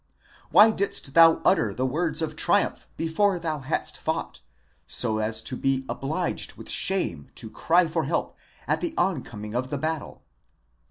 [0.49, 4.41] why didst thou utter the words of triumph before thou hadst fought,
[4.87, 8.35] so as to be obliged with shame to cry for help
[8.67, 10.23] at the on coming of the battle?